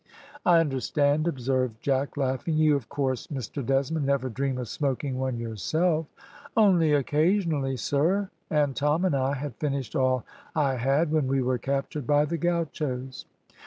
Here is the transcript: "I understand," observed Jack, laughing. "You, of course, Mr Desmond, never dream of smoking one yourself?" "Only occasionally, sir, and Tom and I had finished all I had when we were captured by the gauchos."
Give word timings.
"I 0.47 0.57
understand," 0.57 1.27
observed 1.27 1.79
Jack, 1.79 2.17
laughing. 2.17 2.55
"You, 2.55 2.75
of 2.75 2.89
course, 2.89 3.27
Mr 3.27 3.63
Desmond, 3.63 4.07
never 4.07 4.29
dream 4.29 4.57
of 4.57 4.67
smoking 4.67 5.19
one 5.19 5.37
yourself?" 5.37 6.07
"Only 6.57 6.91
occasionally, 6.93 7.77
sir, 7.77 8.31
and 8.49 8.75
Tom 8.75 9.05
and 9.05 9.13
I 9.15 9.35
had 9.35 9.53
finished 9.57 9.95
all 9.95 10.25
I 10.55 10.77
had 10.77 11.11
when 11.11 11.27
we 11.27 11.43
were 11.43 11.59
captured 11.59 12.07
by 12.07 12.25
the 12.25 12.39
gauchos." 12.39 13.25